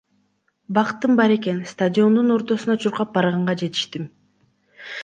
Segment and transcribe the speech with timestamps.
[0.77, 4.11] Бактым бар экен, стадиондун ортосуна чуркап барганга жетиштим.